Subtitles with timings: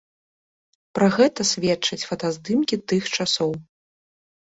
[0.99, 3.51] Пра гэта сведчаць фотаздымкі тых часоў.